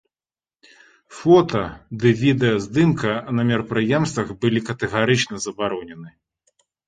Фота 1.17 1.61
ды 2.03 2.13
відэаздымка 2.21 3.13
на 3.39 3.47
мерапрыемствах 3.51 4.27
былі 4.45 4.59
катэгарычна 4.73 5.35
забаронены. 5.47 6.09